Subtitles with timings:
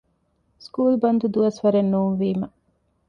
[0.65, 2.47] ސްކޫލް ބަންދު ދުވަސްވަރެއް ނޫންވީމަ